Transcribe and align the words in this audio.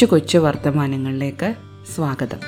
കൊച്ചു 0.00 0.14
കൊച്ചു 0.14 0.38
വർത്തമാനങ്ങളിലേക്ക് 0.38 1.54
സ്വാഗതം. 1.94 2.38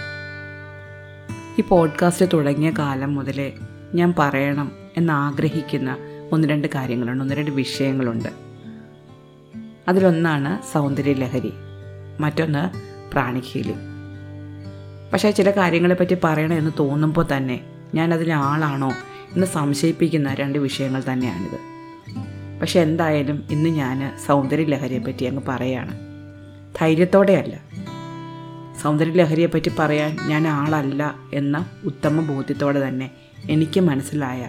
ഈ 1.59 1.63
പോഡ്കാസ്റ്റ് 1.69 2.27
തുടങ്ങിയ 2.33 2.73
കാലം 2.79 3.15
മുതലേ 3.15 3.53
ഞാൻ 3.95 4.15
പറയണം 4.19 4.73
എന്നാഗ്രഹിക്കുന്ന 4.97 5.97
ഒന്ന് 6.33 6.49
രണ്ട് 6.49 6.69
കാര്യങ്ങളുണ്ട് 6.75 7.23
ഒന്ന് 7.23 7.35
രണ്ട് 7.35 7.51
വിഷയങ്ങളുണ്ട്. 7.51 8.29
അതിലൊന്നാണ് 9.89 10.73
സൗന്ദര്യലഹരി 10.73 11.53
മറ്റൊന്ന് 12.21 12.71
പ്രാണിശീലി 13.13 13.75
പക്ഷേ 15.13 15.31
ചില 15.31 15.51
കാര്യങ്ങളെപ്പറ്റി 15.51 16.17
പറയണം 16.25 16.59
എന്ന് 16.59 16.71
തോന്നുമ്പോൾ 16.79 17.27
തന്നെ 17.37 17.61
ഞാൻ 17.95 18.33
ആളാണോ 18.33 18.93
എന്ന് 19.35 19.47
സംശയിപ്പിക്കുന്ന 19.47 20.35
രണ്ട് 20.35 20.59
വിഷയങ്ങൾ 20.59 21.03
തന്നെയാണിത്. 21.13 21.59
പക്ഷെ 22.61 22.81
എന്തായാലും 22.81 23.45
ഇന്ന് 23.51 23.71
ഞാൻ 23.71 24.19
സൗന്ദര്യലഹരിയെപ്പറ്റി 24.27 25.25
അങ്ങ് 25.25 25.43
പറയാണ്. 25.49 26.12
ധൈര്യത്തോടെയല്ല. 26.81 27.61
സൗന്ദര്യലഹരിയെപ്പറ്റി 28.83 29.71
പറയാൻ 29.79 30.17
ഞാൻ 30.29 30.49
ആളല്ല 30.49 31.15
എന്ന 31.35 31.67
ഉത്തമ 31.85 32.35
ബോധ്യത്തോടെ 32.35 32.89
തന്നെ 32.89 33.11
എനിക്ക് 33.51 33.81
മനസ്സിലായ 33.81 34.49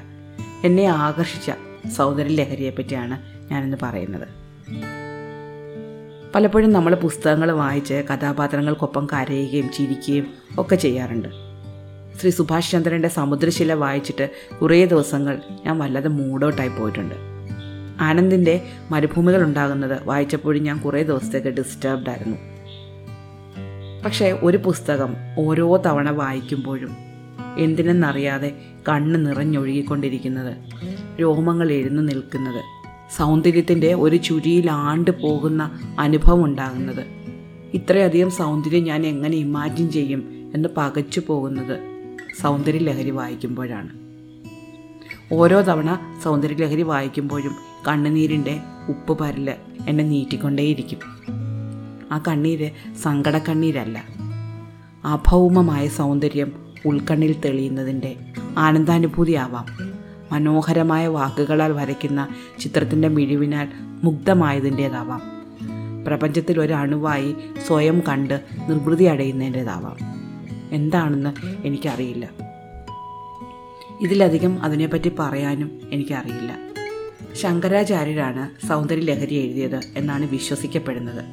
എന്നെ 0.64 0.86
ആകർഷിച്ച 0.86 1.52
സൗന്ദര്യലഹരിയെപ്പറ്റിയാണ് 1.90 3.20
ഞാനിന്ന് 3.52 3.78
പറയുന്നത്. 3.84 4.28
പലപ്പോഴും 6.36 6.73
നമ്മൾ 6.73 6.95
പുസ്തകങ്ങൾ 6.95 7.52
വായിച്ച് 7.52 8.04
കഥാപാത്രങ്ങൾക്കൊപ്പം 8.14 9.08
കരയുകയും 9.14 9.72
ചിരിക്കുകയും 9.72 10.34
ഒക്കെ 10.59 10.76
ചെയ്യാറുണ്ട്. 10.76 11.30
ശ്രീ 12.22 12.30
സുഭാഷ് 12.30 12.72
ചന്ദ്രന്റെ 12.72 13.08
സമുദ്രശില 13.08 13.73
വായിച്ചിട്ട് 13.73 14.30
കുറേ 14.61 14.86
ദിവസങ്ങൾ 14.86 15.42
ഞാൻ 15.66 15.80
വല്ലാതെ 15.80 16.09
മൂഡൗട്ടായി 16.09 16.70
പോയിട്ടുണ്ട്. 16.70 17.33
ആനന്ദിന്റെ 18.04 18.62
മരുഭൂമികൾ 18.92 19.44
ഉണ്ടാകുന്നത് 19.44 20.04
വായിച്ചപ്പോഴും 20.04 20.64
ഞാൻ 20.64 20.78
കുറേ 20.78 21.04
ദിവസത്തേക്ക് 21.04 21.48
ഡിസ്റ്റർബ്ഡ് 21.48 22.10
ആയിരുന്നു. 22.10 22.38
പക്ഷേ 24.06 24.40
ഒരു 24.44 24.58
പുസ്തകം 24.58 25.16
ഓരോ 25.40 25.78
തവണ 25.78 26.10
വായിക്കുമ്പോഴും 26.10 26.95
എന്തിനെന്നറിയാതെ 27.58 28.50
കണ്ണ് 28.90 29.26
നിറഞ്ഞൊഴുകിക്കൊണ്ടിരിക്കുന്നത് 29.26 30.54
രോമങ്ങൾ 31.22 31.72
എഴുന്നു 31.72 32.02
നിൽക്കുന്നത് 32.02 32.62
സൗന്ദര്യത്തിന്റെ 33.18 33.94
ഒരു 33.94 34.16
ചുരിയിലാണ്ട് 34.16 35.12
പോകുന്ന 35.22 35.80
അനുഭവം 36.00 36.45
ഉണ്ടാകുന്നത്. 36.45 37.06
ഇത്രയധികം 37.73 38.32
സൗന്ദര്യം 38.32 38.84
ഞാൻ 38.84 39.06
എങ്ങനെ 39.06 39.38
ഇമാജിൻ 39.38 39.92
ചെയ്യും 39.92 40.52
എന്ന് 40.56 40.70
പകച്ചു 40.78 41.22
പോകുന്നത് 41.28 41.80
സൗന്ദര്യലഹരി 42.42 43.10
വായിക്കുമ്പോഴാണ്. 43.10 44.03
ഓരോ 45.34 45.62
തവണ 45.62 46.20
സൗന്ദര്യലഹരി 46.23 46.81
വായിക്കുമ്പോഴും 46.81 47.56
കണ്ണുനീരിന്റെ 47.88 48.59
ഉപ്പ് 48.89 49.17
പരൽ 49.17 49.53
എന്നെ 49.88 50.03
നീട്ടിക്കൊണ്ടേയിരിക്കും 50.03 51.00
ആ 52.12 52.22
കണ്ണീര് 52.28 52.72
സങ്കടക്കണ്ണീരല്ല 53.02 54.04
അഭൗമമായ 55.06 55.88
സൗന്ദര്യം 55.88 56.52
ഉൾക്കണ്ണിൽ 56.86 57.42
തെളിയുന്നതിന്റെ 57.45 58.16
ആനന്ദാനുഭൂതിയാവാം. 58.58 59.66
മനോഹരമായ 60.31 61.08
വാക്കുകളാൽ 61.08 61.72
വരയ്ക്കുന്ന 61.72 62.28
ചിത്രത്തിന്റെ 62.59 63.08
മിഴിവിനാൽ 63.08 63.67
മുഗ്ധമായതിന്റേതാവാം. 64.04 65.22
പ്രപഞ്ചത്തിൽ 66.06 66.59
ഒരു 66.59 66.73
അണുവായി 66.73 67.36
സ്വയം 67.67 68.04
കണ്ട് 68.08 68.42
നിർവൃതി 68.70 69.04
അടയുന്നതിന്റേതാവാം. 69.04 69.98
എന്താണെന്ന് 70.72 71.34
എനിക്കറിയില്ല. 71.66 72.42
ഇതിലധികം 74.04 74.64
അതിനെപ്പറ്റി 74.64 75.12
പറയാനും 75.20 75.82
എനിക്കറിയില്ല. 75.92 76.58
ശങ്കരാചാര്യരാണ് 77.33 78.67
സൗന്ദര്യലഹരി 78.67 79.36
എഴുതിയത് 79.36 79.80
എന്നാണ് 79.98 80.30
വിശ്വസിക്കപ്പെടുന്നത്. 80.30 81.23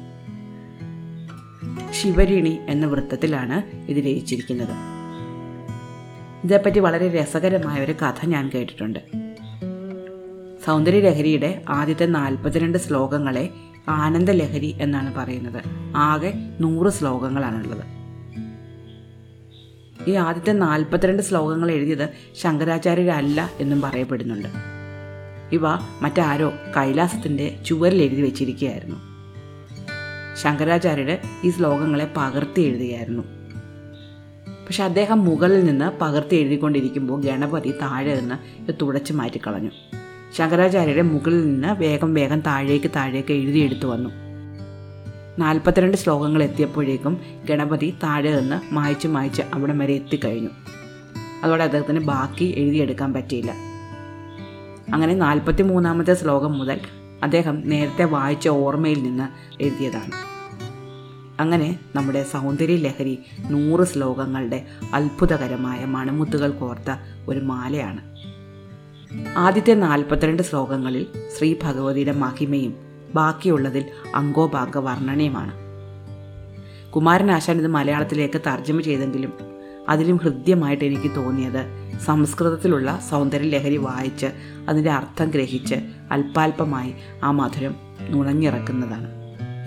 ശിവരിണി 1.91 2.59
എന്ന 2.67 2.85
വൃത്തത്തിലാണ് 2.85 3.75
ഇത് 3.91 3.97
രചിച്ചിരിക്കുന്നത്. 3.97 4.75
ഇതേപ്പറ്റി 6.43 6.79
വളരെ 6.79 7.21
രസകരമായ 7.21 7.83
ഒരു 7.83 7.91
കഥ 7.91 8.25
ഞാൻ 8.25 8.51
കേട്ടിട്ടുണ്ട്. 8.55 8.99
സൗന്ദര്യലഹരിയുടെ 10.65 11.61
ആദ്യത്തെ 11.69 12.05
നാൽപ്പത്തിരണ്ട് 12.05 12.77
ശ്ലോകങ്ങളെ 12.77 13.49
ആനന്ദലഹരി 13.89 14.75
എന്നാണ് 14.81 15.15
പറയുന്നത്. 15.15 15.63
ആകെ 15.95 16.33
നൂറ് 16.59 16.91
ശ്ലോകങ്ങളാണുള്ളത്. 16.91 18.00
ഈ 20.07 20.13
ആദ്യത്തെ 20.13 20.51
നാൽപ്പത്തിരണ്ട് 20.51 21.23
ശ്ലോകങ്ങൾ 21.23 21.71
എഴുതിയത് 21.71 22.09
ശങ്കരാചാര്യരല്ല 22.35 23.49
എന്നും 23.59 23.81
പറയപ്പെടുന്നുണ്ട്. 23.81 24.47
ഇവ 25.51 25.61
മറ്റാരോ 26.01 26.53
കൈലാസത്തിന്റെ 26.77 27.59
ചുവരിൽ 27.65 28.01
എഴുതി 28.01 28.21
വെച്ചിരിക്കുകയായിരുന്നു. 28.21 28.95
ശങ്കരാചാര്യരെ 30.41 31.21
ഈ 31.43 31.49
ശ്ലോകങ്ങളെ 31.49 32.11
പകർത്തി 32.17 32.61
എഴുതുകയായിരുന്നു. 32.61 33.23
പക്ഷെ 34.67 34.83
അദ്ദേഹം 34.83 35.25
മുകളിൽ 35.25 35.65
നിന്ന് 35.65 35.91
പകർത്തി 35.99 36.35
എഴുതിക്കൊണ്ടിരിക്കുമ്പോൾ 36.35 37.21
ഗണപതി 37.21 37.71
താഴെ 37.71 38.15
നിന്ന് 38.15 38.71
തുടച്ചു 38.81 39.13
മാറ്റിക്കളഞ്ഞു. 39.13 39.69
ശങ്കരാചാര്യരുടെ 40.37 41.01
മുകളിൽ 41.01 41.45
നിന്ന് 41.45 41.67
വേഗം 41.67 42.13
വേഗം 42.13 42.39
താഴേക്ക് 42.39 42.91
താഴേക്ക് 42.95 43.33
എഴുതിയെടുത്തു 43.33 43.87
വന്നു. 43.87 44.30
നാൽപ്പത്തിരണ്ട് 45.41 45.97
ശ്ലോകങ്ങൾ 45.97 46.43
എത്തിയപ്പോഴേക്കും 46.43 47.21
ഗണപതി 47.49 47.93
താഴെ 48.03 48.31
നിന്ന് 48.31 48.73
മായ്ച്ച് 48.73 49.07
മായ്ച്ച് 49.07 49.41
അവിടം 49.53 49.77
വരെ 49.79 49.93
എത്തിക്കഴിഞ്ഞു. 49.93 50.49
അതോടെ 51.43 51.63
അദ്ദേഹത്തിന് 51.63 51.99
ബാക്കി 51.99 52.45
എഴുതിയെടുക്കാൻ 52.57 53.13
പറ്റിയില്ല. 53.13 53.53
അങ്ങനെ 54.93 55.13
നാൽപ്പത്തി 55.13 55.63
മൂന്നാമത്തെ 55.63 56.13
ശ്ലോകം 56.13 56.57
മുതൽ 56.57 56.79
അദ്ദേഹം 57.23 57.69
നേരത്തെ 57.69 58.03
വായിച്ച 58.03 58.47
ഓർമ്മയിൽ 58.47 59.03
നിന്ന് 59.03 59.27
എഴുതിയതാണ്. 59.63 60.11
അങ്ങനെ 61.41 61.79
നമ്മുടെ 61.95 62.23
സൗന്ദര്യ 62.23 62.75
ലഹരി 62.75 63.19
നൂറ് 63.49 63.83
ശ്ലോകങ്ങളുടെ 63.83 64.65
അത്ഭുതകരമായ 64.93 65.85
മണമുത്തുകൾ 65.85 66.51
കോർത്ത 66.51 66.91
ഒരു 67.27 67.39
മാലയാണ്. 67.39 68.01
ആദ്യത്തെ 69.37 69.73
നാൽപ്പത്തിരണ്ട് 69.73 70.43
ശ്ലോകങ്ങളിൽ 70.43 71.05
ശ്രീ 71.37 71.55
ഭഗവതിയുടെ 71.63 72.11
മഹിമയും 72.11 72.90
ബാക്കിയുള്ളതിൽ 73.13 73.85
അങ്കോഭാഗ 74.15 74.77
വർണനയുമാണ് 74.77 75.51
കുമാരനാശാൻ 76.91 77.57
ഇത് 77.57 77.67
മലയാളത്തിലേക്ക് 77.67 78.41
തർജമ 78.47 78.81
ചെയ്തെങ്കിലും 78.81 79.33
അതിലും 79.89 80.17
ഹൃദ്യമായിട്ട് 80.17 80.85
എനിക്ക് 80.85 81.15
തോന്നിയത് 81.15 81.81
സംസ്കൃതത്തിലുള്ള 82.05 82.99
സൗന്ദര്യ 83.09 83.49
ലഹരി 83.49 83.77
വായിച്ച് 83.77 84.25
അതിന്റെ 84.69 84.91
അർത്ഥം 84.91 85.29
ഗ്രഹിച്ച് 85.29 85.75
അല്പാൽപമായി 86.11 86.93
ആ 87.23 87.31
മധുരം 87.31 87.75
നുണഞ്ഞിറക്കുന്നതാണ്. 88.09 89.07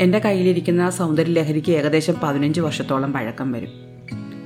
എന്റെ 0.01 0.19
കയ്യിലിരിക്കുന്ന 0.19 0.91
സൗന്ദര്യ 0.91 1.33
ലഹരിക്ക് 1.33 1.73
ഏകദേശം 1.73 2.15
പതിനഞ്ച് 2.23 2.61
വർഷത്തോളം 2.61 3.13
പഴക്കം 3.13 3.53
വരും. 3.53 3.69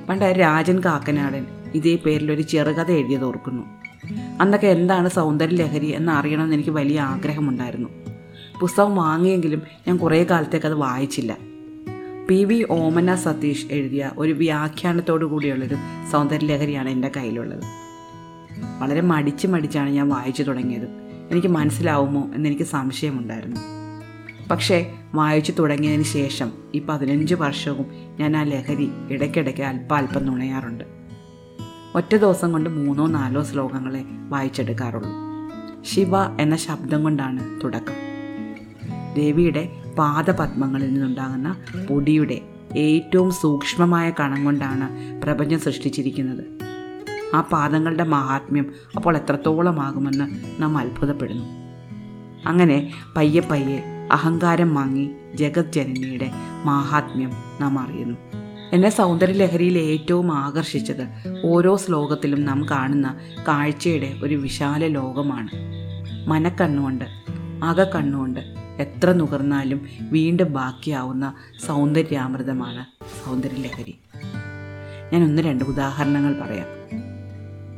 പണ്ട് 0.09 0.25
രാജൻ 0.25 0.79
കാക്കനാടൻ 0.79 1.45
ഇതേ 1.75 1.95
പേരിൽ 1.95 2.31
ഒരു 2.31 2.41
ചെറുകഥ 2.41 2.91
എഴുതിയത് 2.91 3.23
ഓർക്കുന്നു. 3.23 3.63
അന്നൊക്കെ 4.41 4.67
എന്താണ് 4.67 5.09
സൗന്ദര്യ 5.09 5.55
ലഹരി 5.55 5.85
എന്ന് 5.85 6.11
അറിയണമെന്ന് 6.11 6.55
എനിക്ക് 6.55 6.69
വലിയ 6.69 6.99
ആഗ്രഹമുണ്ടായിരുന്നു. 6.99 7.89
പുസ്തകം 8.61 8.95
വാങ്ങിയെങ്കിലും 8.95 9.61
ഞാൻ 9.87 9.97
കുറേ 9.97 10.23
കാലത്തേക്ക് 10.23 10.65
അത് 10.65 10.73
വായിച്ചില്ല. 10.73 11.37
പി 12.29 12.43
വി 12.43 12.65
ഓമന 12.69 13.15
സതീഷ് 13.15 13.65
എഴുതിയ 13.71 14.11
ഒരു 14.17 14.31
വ്യാഖ്യാനത്തോടു 14.31 15.25
കൂടിയുള്ളൊരു 15.25 15.75
സൗന്ദര്യലഹരിയാണ് 16.11 16.89
എന്റെ 16.89 17.11
കയ്യിലുള്ളത്. 17.17 17.63
വളരെ 18.79 19.01
മടിച്ച് 19.01 19.47
മടിച്ചാണ് 19.47 19.89
ഞാൻ 19.89 20.09
വായിച്ചു 20.09 20.43
തുടങ്ങിയത്. 20.43 20.87
എനിക്ക് 21.31 21.47
മനസ്സിലാവുമോ 21.47 22.29
എന്നെനിക്ക് 22.35 22.63
സംശയമുണ്ടായിരുന്നു. 22.63 23.61
പക്ഷേ 24.51 24.93
വായിച്ചു 25.15 25.51
തുടങ്ങിയതിന് 25.51 26.03
ശേഷം 26.03 26.51
ഈ 26.75 26.79
പതിനഞ്ച് 26.89 27.35
വർഷവും 27.35 27.85
ഞാൻ 28.19 28.37
ആ 28.37 28.43
ലഹരി 28.43 28.91
ഇടയ്ക്കിടയ്ക്ക് 29.09 29.61
അല്പ 29.61 29.93
അല്പം 29.93 30.25
നുണയാറുണ്ട്. 30.25 30.83
ഒറ്റ 31.95 32.15
ദിവസം 32.15 32.51
കൊണ്ട് 32.51 32.69
മൂന്നോ 32.69 33.07
നാലോ 33.07 33.43
ശ്ലോകങ്ങളെ 33.43 34.05
വായിച്ചെടുക്കാറുള്ളൂ. 34.29 35.09
ശിവ 35.83 36.41
എന്ന 36.41 36.55
ശബ്ദം 36.55 37.03
കൊണ്ടാണ് 37.03 37.61
തുടക്കം. 37.63 38.08
ദേവിയുടെ 39.15 39.69
പാദപത്മങ്ങളിൽ 39.99 40.93
നിന്നുണ്ടാകുന്ന 40.93 41.57
പൊടിയുടെ 41.89 42.41
ഏറ്റവും 42.77 43.31
സൂക്ഷ്മമായ 43.31 44.11
കണം 44.19 44.45
കൊണ്ടാണ് 44.45 45.21
പ്രപഞ്ചം 45.21 45.59
സൃഷ്ടിച്ചിരിക്കുന്നത്. 45.59 46.43
ആ 47.35 47.41
പാദങ്ങളുടെ 47.41 48.03
മഹാത്മ്യം 48.03 48.73
അപ്പോൾ 48.95 49.17
എത്രത്തോളമാകുമെന്ന് 49.17 50.61
നാം 50.61 50.77
അത്ഭുതപ്പെടുന്നു. 50.77 51.45
അങ്ങനെ 52.45 52.93
പയ്യെ 53.15 53.41
പയ്യെ 53.41 53.83
അഹങ്കാരം 54.11 54.75
വാങ്ങി 54.75 55.11
ജഗത് 55.35 55.71
ജനനിയുടെ 55.71 56.31
മാഹാത്മ്യം 56.65 57.31
നാം 57.61 57.79
അറിയുന്നു. 57.79 58.17
എന്നെ 58.73 58.89
സൗന്ദര്യലഹരിയിൽ 58.89 59.77
ഏറ്റവും 59.77 60.31
ആകർഷിച്ചത് 60.31 61.07
ഓരോ 61.45 61.77
ശ്ലോകത്തിലും 61.77 62.45
നാം 62.45 62.65
കാണുന്ന 62.71 63.17
കാഴ്ചയുടെ 63.47 64.19
ഒരു 64.23 64.35
വിശാല 64.35 64.87
ലോകമാണ്. 64.87 65.49
മനക്കണ്ണുകൊണ്ട് 66.29 67.05
അകക്കണ്ണുകൊണ്ട് 67.63 68.58
എത്ര 68.79 69.11
നുകർന്നാലും 69.11 69.87
വീണ്ടും 70.11 70.53
ബാക്കിയാവുന്ന 70.53 71.33
സൗന്ദര്യാമൃതമാണ് 71.65 72.85
സൗന്ദര്യലഹരി. 73.25 73.99
ഞാൻ 75.13 75.23
ഒന്ന് 75.23 75.41
രണ്ട് 75.41 75.63
ഉദാഹരണങ്ങൾ 75.63 76.35
പറയാം. 76.41 76.67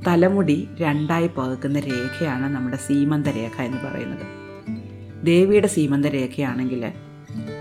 തലമുടി 0.08 0.70
രണ്ടായി 0.80 1.28
പകുക്കുന്ന 1.28 1.80
രേഖയാണ് 1.80 2.56
നമ്മുടെ 2.56 2.78
സീമന്ത 2.78 3.28
രേഖ 3.28 3.62
എന്ന് 3.62 3.78
പറയുന്നത്. 3.78 4.26
ദേവിയുടെ 5.26 5.68
സീമന്ത 5.68 6.06
രേഖയാണെങ്കിൽ 6.06 6.94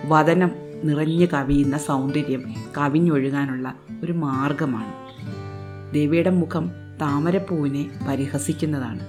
വതനം 0.09 0.51
നിറഞ്ഞു 0.85 1.27
കവിയുന്ന 1.27 1.79
സൗന്ദര്യം 1.79 2.55
കവിഞ്ഞൊഴുകാനുള്ള 2.79 3.75
ഒരു 4.05 4.13
മാർഗമാണ്. 4.13 4.93
ദേവിയുടെ 5.95 6.31
മുഖം 6.31 6.71
താമരപ്പൂവിനെ 7.01 7.91
പരിഹസിക്കുന്നതാണ്. 8.09 9.01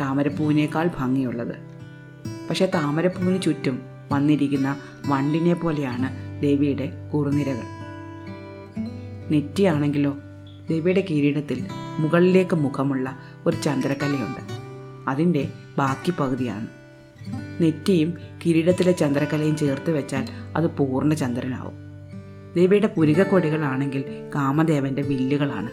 താമരപ്പൂവിനേക്കാൾ 0.00 0.90
ഭംഗിയുള്ളത്. 0.98 1.77
പക്ഷെ 2.48 2.66
താമരപ്പൂവിന് 2.74 3.42
ചുറ്റും 3.42 3.82
വന്നിരിക്കുന്ന 4.12 4.76
വണ്ടിനെ 5.06 5.54
പോലെയാണ് 5.54 6.28
ദേവിയുടെ 6.42 6.92
കുറുനിരകൾ. 7.14 7.78
നെറ്റിയാണെങ്കിലോ 9.30 10.16
ദേവിയുടെ 10.70 11.06
കിരീടത്തിൽ 11.10 11.66
മുകളിലേക്ക് 11.98 12.56
മുഖമുള്ള 12.56 13.18
ഒരു 13.46 13.56
ചന്ദ്രകലയുണ്ട്. 13.62 14.40
അതിന്റെ 15.08 15.48
ബാക്കി 15.78 16.12
പകുതിയാണ്. 16.20 16.66
നെറ്റിയും 17.60 18.14
കിരീടത്തിലെ 18.46 18.92
ചന്ദ്രകലയും 18.92 19.56
ചേർത്ത് 19.56 19.90
വെച്ചാൽ 19.90 20.28
അത് 20.56 20.70
പൂർണ 20.76 21.14
ചന്ദ്രനാവും. 21.14 21.72
ദേവിയുടെ 22.54 22.86
പുരികക്കൊടികളാണെങ്കിൽ 22.86 24.04
കാമദേവന്റെ 24.34 25.02
വില്ലുകളാണ്. 25.02 25.70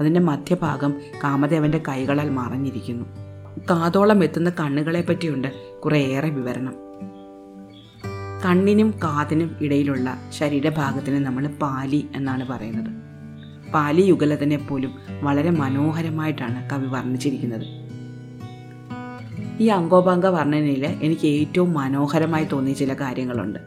അതിന്റെ 0.00 0.20
മധ്യഭാഗം 0.20 0.94
കാമദേവന്റെ 1.24 1.82
കൈകളാൽ 1.88 2.30
മറഞ്ഞിരിക്കുന്നു. 2.30 3.27
കാതോളം 3.70 4.24
എത്തുന്ന 4.24 4.50
കണ്ണുകളെ 4.50 5.00
പറ്റിയുണ്ട് 5.00 5.80
കുറേയേറെ 5.80 6.28
വിവരണം. 6.28 6.74
കണ്ണിനും 8.44 8.90
കാതിനും 8.90 9.56
ഇടയിലുള്ള 9.60 10.16
ശരീരഭാഗത്തിന് 10.30 11.26
നമ്മൾ 11.26 11.46
പാലി 11.46 12.08
എന്നാണ് 12.16 12.48
പറയുന്നത്. 12.48 12.92
പാലി 13.72 14.02
യുഗലത്തിനെ 14.02 14.56
പോലും 14.56 14.94
വളരെ 15.22 15.50
മനോഹരമായിട്ടാണ് 15.50 16.70
കവി 16.70 16.86
വർണിച്ചിരിക്കുന്നത്. 16.86 17.66
ഈ 19.60 19.66
അങ്കോപാങ്ക 19.66 20.26
വർണനയിൽ 20.26 20.86
എനിക്ക് 20.86 21.26
ഏറ്റവും 21.26 21.72
മനോഹരമായി 21.72 22.44
തോന്നിയ 22.44 22.74
ചില 22.74 22.94
കാര്യങ്ങളുണ്ട്. 22.94 23.58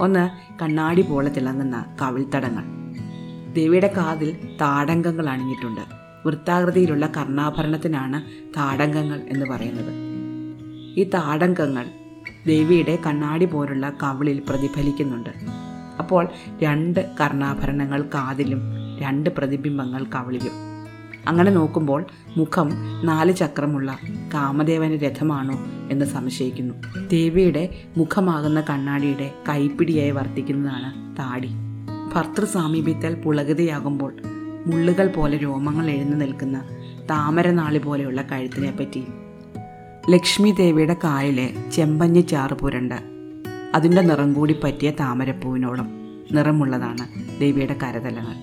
ഒന്ന് 0.00 0.30
കണ്ണാടി 0.62 1.02
പോലെ 1.02 1.30
തിളങ്ങുന്ന 1.30 1.96
കവിൾത്തടങ്ങൾ. 2.02 2.64
ദേവിയുടെ 3.52 3.92
കാതിൽ 3.96 4.56
താടങ്കങ്ങൾ 4.60 5.28
അണിഞ്ഞിട്ടുണ്ട്. 5.28 6.01
വൃത്താകൃതിയിലുള്ള 6.26 7.06
കർണാഭരണത്തിനാണ് 7.16 8.22
താടങ്കങ്ങൾ 8.56 9.20
എന്ന് 9.28 9.46
പറയുന്നത്. 9.46 9.92
ഈ 11.00 11.04
താടങ്കങ്ങൾ 11.04 11.86
ദേവിയുടെ 12.46 12.98
കണ്ണാടി 13.06 13.44
പോലുള്ള 13.44 13.92
കവിളിൽ 14.02 14.42
പ്രതിഫലിക്കുന്നുണ്ട്. 14.48 15.30
അപ്പോൾ 15.98 16.28
രണ്ട് 16.62 17.14
കർണാഭരണങ്ങൾ 17.20 18.02
കാതിലും 18.02 18.60
രണ്ട് 18.98 19.30
പ്രതിബിംബങ്ങൾ 19.30 20.04
കവിളിലും. 20.04 20.72
അങ്ങനെ 21.28 21.50
നോക്കുമ്പോൾ 21.50 22.04
മുഖം 22.36 22.70
നാല് 23.04 23.36
ചക്രമുള്ള 23.36 23.98
കാമദേവന്റെ 24.34 25.08
രഥമാണോ 25.08 25.58
എന്ന് 25.90 26.04
സംശയിക്കുന്നു. 26.04 26.74
ദേവിയുടെ 27.08 27.84
മുഖമാകുന്ന 27.96 28.60
കണ്ണാടിയുടെ 28.60 29.34
കൈപ്പിടിയായി 29.48 30.10
വർത്തിക്കുന്നതാണ് 30.10 31.16
താടി. 31.18 31.50
ഭർത്തൃ 32.14 32.44
സാമീപ്യത്താൽ 32.44 33.14
പുളകതയാകുമ്പോൾ 33.14 34.12
മുള്ളുകൾ 34.66 35.06
പോലെ 35.06 35.36
രോമങ്ങൾ 35.36 35.90
എഴുന്നു 35.90 36.16
നിൽക്കുന്ന 36.16 36.64
താമരനാളി 37.10 37.78
പോലെയുള്ള 37.78 38.22
കഴുത്തിനെ 38.22 38.70
പറ്റി 38.70 39.04
ലക്ഷ്മി 40.10 40.50
ദേവിയുടെ 40.50 40.96
കാലിലെ 41.04 41.54
ചെമ്പഞ്ഞ് 41.72 42.26
ചാറ് 42.28 42.54
പുരണ്ട്. 42.54 42.94
അതിന്റെ 43.74 44.02
നിറം 44.02 44.32
കൂടി 44.32 44.56
പറ്റിയ 44.64 44.90
താമരപ്പൂവിനോളം 44.90 45.88
നിറമുള്ളതാണ് 46.32 47.04
ദേവിയുടെ 47.40 47.76
കരതലങ്ങൾ. 47.82 48.34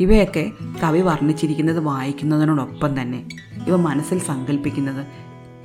ഇവയൊക്കെ 0.00 0.50
കവി 0.82 1.00
വർണിച്ചിരിക്കുന്നത് 1.00 1.80
വായിക്കുന്നതിനോടൊപ്പം 1.80 3.02
തന്നെ 3.02 3.28
ഇവ 3.66 3.76
മനസ്സിൽ 3.76 4.18
സങ്കല്പിക്കുന്നത് 4.18 5.06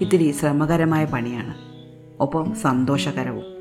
ഇത്തിരി 0.01 0.31
ശ്രമകരമായ 0.31 1.05
പണിയാണ്. 1.05 1.53
ഒപ്പം 2.19 2.55
സന്തോഷകരവും. 2.55 3.56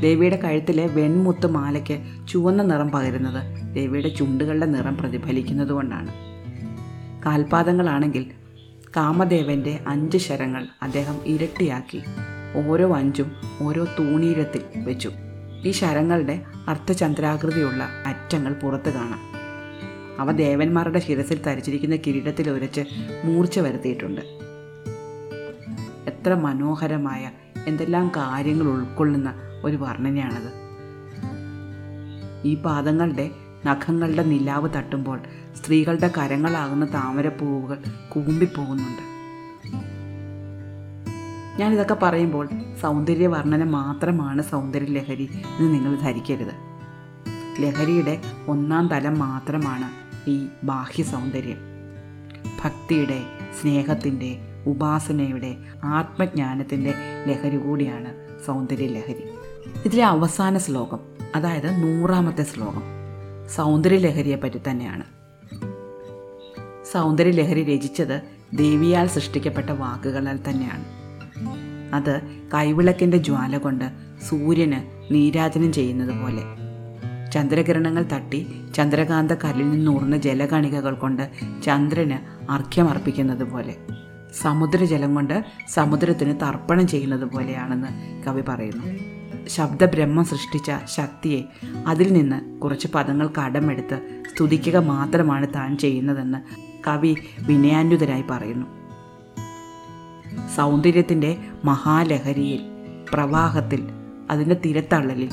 ദേവിയുടെ 0.00 0.36
കഴുത്തിലെ 0.36 0.86
വെൺമുത്ത് 0.86 1.46
മാലയ്ക്ക് 1.46 2.26
ചുവന്ന 2.28 2.62
നിറം 2.62 2.90
പകരുന്നത് 2.90 3.72
ദേവിയുടെ 3.74 4.08
ചുണ്ടുകളുടെ 4.08 4.66
നിറം 4.66 4.96
പ്രതിഫലിക്കുന്നതുകൊണ്ടാണ് 4.96 6.12
കാൽപാദങ്ങളാണെങ്കിൽ 7.26 8.26
കാമദേവന്റെ 8.96 9.78
അഞ്ച് 9.86 10.18
ശരങ്ങൾ 10.18 10.66
അദ്ദേഹം 10.82 11.16
ഇരട്ടിയാക്കി 11.26 12.02
ഓരോ 12.54 12.94
അഞ്ചും 12.94 13.32
ഓരോ 13.60 13.84
തൂണീരത്തിൽ 13.84 14.62
വെച്ചു. 14.76 15.10
ഈ 15.64 15.70
ശരങ്ങളുടെ 15.70 16.42
അർത്ഥചന്ദ്രാകൃതിയുള്ള 16.68 17.82
അറ്റങ്ങൾ 18.06 18.52
പുറത്ത് 18.52 18.90
കാണാം. 18.94 19.20
അവ 20.18 20.32
ദേവന്മാരുടെ 20.32 20.98
ശിരസിൽ 20.98 21.42
തരിച്ചിരിക്കുന്ന 21.46 21.96
കിരീടത്തിൽ 21.96 22.50
ഉരച്ച് 22.50 22.80
മൂർച്ച 23.24 23.58
വരുത്തിയിട്ടുണ്ട്. 23.58 24.20
എത്ര 26.06 26.34
മനോഹരമായ 26.34 27.30
എന്തെല്ലാം 27.66 28.08
കാര്യങ്ങൾ 28.08 28.64
ഉൾക്കൊള്ളുന്ന 28.64 29.34
ഒരു 29.64 29.76
വർണനയാണത്. 29.76 30.68
ഈ 32.44 32.54
പാദങ്ങളുടെ 32.54 33.30
നഖങ്ങളുടെ 33.66 34.22
നിലാവ് 34.22 34.68
തട്ടുമ്പോൾ 34.76 35.18
സ്ത്രീകളുടെ 35.56 36.10
കരങ്ങളാകുന്ന 36.18 36.92
താമരപ്പൂവുകൾ 36.94 37.82
കൂമ്പിപ്പോകുന്നുണ്ട്. 38.08 39.08
ഞാനിതൊക്കെ 41.60 41.94
പറയുമ്പോൾ 41.94 42.48
സൗന്ദര്യ 42.80 43.26
വർണന 43.26 43.64
മാത്രമാണ് 43.64 44.42
സൗന്ദര്യ 44.42 44.86
ലഹരി 44.86 45.28
എന്ന് 45.58 45.74
നിങ്ങൾ 45.74 45.96
ധരിക്കരുത്. 45.96 46.68
ലഹരിയുടെ 47.60 48.20
ഒന്നാം 48.48 48.88
തലം 48.88 49.18
മാത്രമാണ് 49.18 49.90
ഈ 50.30 50.46
ബാഹ്യ 50.64 51.02
സൗന്ദര്യം. 51.02 51.56
ഭക്തിയുടെ 52.64 53.22
സ്നേഹത്തിന്റെ 53.60 54.38
ഉപാസനയുടെ 54.66 55.56
ആത്മജ്ഞാനത്തിന്റെ 55.84 56.94
ലഹരി 57.26 57.56
കൂടിയാണ് 57.56 58.38
സൗന്ദര്യ 58.46 58.86
ലഹരി. 58.86 59.24
ഇതിലെ 59.84 60.04
അവസാന 60.04 60.58
ശ്ലോകം 60.58 60.98
അതായത് 61.34 61.82
നൂറാമത്തെ 61.82 62.42
ശ്ലോകം 62.42 62.82
സൗന്ദര്യ 63.48 63.96
ലഹരിയെ 63.96 64.36
പറ്റി 64.36 64.60
തന്നെയാണ്. 64.70 65.04
സൗന്ദര്യ 66.92 67.30
ലഹരി 67.30 67.62
രചിച്ചത് 67.64 68.22
ദേവിയാൽ 68.54 69.06
സൃഷ്ടിക്കപ്പെട്ട 69.06 69.70
വാക്കുകളാൽ 69.70 70.38
തന്നെയാണ്. 70.48 70.84
അത് 71.94 72.20
കൈവിളക്കിന്റെ 72.54 73.18
ജ്വാല 73.18 73.58
കൊണ്ട് 73.58 73.84
സൂര്യന് 74.22 75.12
നീരാജനം 75.12 75.72
ചെയ്യുന്നത് 75.72 76.22
പോലെ. 76.22 76.42
ചന്ദ്രകിരണങ്ങൾ 77.30 78.04
തട്ടി 78.12 78.46
ചന്ദ്രകാന്ത 78.74 79.32
കല്ലിൽ 79.32 79.70
നിന്നൂർന്ന 79.70 80.16
ജലകണികകൾ 80.16 80.94
കൊണ്ട് 80.94 81.30
ചന്ദ്രന് 81.62 82.50
അർഘ്യമർപ്പിക്കുന്നത് 82.50 83.42
പോലെ. 83.42 83.76
സമുദ്രജലം 84.34 85.14
കൊണ്ട് 85.14 85.44
സമുദ്രത്തിന് 85.68 86.40
തർപ്പണം 86.40 86.88
ചെയ്യുന്നത് 86.88 87.24
പോലെയാണെന്ന് 87.24 88.22
കവി 88.24 88.40
പറയുന്നു. 88.40 89.18
ശബ്ദബ്രഹ്മം 89.48 90.24
സൃഷ്ടിച്ച 90.24 90.70
ശക്തിയെ 90.84 91.42
അതിൽ 91.86 92.12
നിന്ന് 92.12 92.60
കുറച്ച് 92.60 92.88
പദങ്ങൾ 92.94 93.28
കടമെടുത്ത് 93.28 94.22
സ്തുതിക്കുക 94.34 94.76
മാത്രമാണ് 94.76 95.54
താൻ 95.54 95.78
ചെയ്യുന്നതെന്ന് 95.78 96.38
കവി 96.88 97.16
വിനയാന്വിതരായി 97.46 98.24
പറയുന്നു. 98.30 98.66
സൗന്ദര്യത്തിന്റെ 100.56 101.36
മഹാലഹരിയിൽ 101.64 102.60
പ്രവാഹത്തിൽ 103.12 103.88
അതിന്റെ 104.30 104.56
തിരത്തള്ളലിൽ 104.64 105.30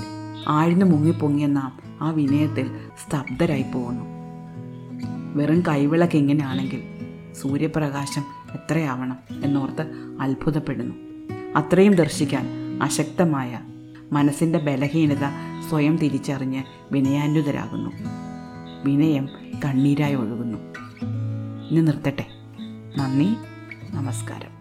ആഴ്ന്നു 0.47 0.85
മുങ്ങിപ്പൊങ്ങിയ 0.85 1.45
നാം 1.45 1.79
ആ 2.01 2.11
വിനയത്തിൽ 2.11 2.79
സ്തബ്ധരായി 3.05 3.65
പോകുന്നു. 3.75 4.05
വെറും 5.35 5.63
കൈവിളക്ക് 5.67 6.17
എങ്ങനെയാണെങ്കിൽ 6.17 6.83
സൂര്യപ്രകാശം 7.33 8.44
എത്രയാവണം 8.55 9.17
എന്നോർത്ത് 9.43 9.93
അത്ഭുതപ്പെടുന്നു. 10.21 10.95
അത്രയും 11.55 11.93
ദർശിക്കാൻ 11.93 12.47
അശക്തമായ 12.83 13.59
മനസ്സിന്റെ 14.12 14.59
ബലഹീനത 14.59 15.24
സ്വയം 15.69 15.97
തിരിച്ചറിഞ്ഞ് 15.97 16.63
വിനയാന്വിതരാകുന്നു. 16.91 17.91
വിനയം 18.83 19.29
കണ്ണീരായി 19.65 20.15
ഒഴുകുന്നു. 20.15 20.57
ഇനി 21.71 21.81
നിർത്തട്ടെ. 21.81 22.27
നന്ദി. 22.97 23.35
നമസ്കാരം. 23.95 24.54